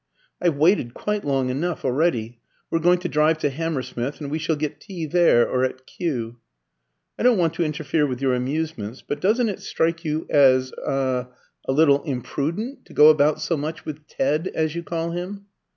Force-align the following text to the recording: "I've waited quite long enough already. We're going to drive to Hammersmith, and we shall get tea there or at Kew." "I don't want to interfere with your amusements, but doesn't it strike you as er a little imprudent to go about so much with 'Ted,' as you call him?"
"I've 0.41 0.55
waited 0.55 0.95
quite 0.95 1.23
long 1.23 1.51
enough 1.51 1.85
already. 1.85 2.39
We're 2.71 2.79
going 2.79 2.97
to 3.01 3.07
drive 3.07 3.37
to 3.37 3.51
Hammersmith, 3.51 4.19
and 4.19 4.31
we 4.31 4.39
shall 4.39 4.55
get 4.55 4.81
tea 4.81 5.05
there 5.05 5.47
or 5.47 5.63
at 5.63 5.85
Kew." 5.85 6.37
"I 7.19 7.21
don't 7.21 7.37
want 7.37 7.53
to 7.53 7.63
interfere 7.63 8.07
with 8.07 8.19
your 8.19 8.33
amusements, 8.33 9.03
but 9.07 9.21
doesn't 9.21 9.49
it 9.49 9.61
strike 9.61 10.03
you 10.03 10.25
as 10.27 10.73
er 10.87 11.27
a 11.65 11.71
little 11.71 12.01
imprudent 12.01 12.83
to 12.85 12.93
go 12.93 13.09
about 13.09 13.41
so 13.41 13.55
much 13.55 13.85
with 13.85 14.07
'Ted,' 14.07 14.47
as 14.55 14.73
you 14.73 14.81
call 14.81 15.11
him?" 15.11 15.45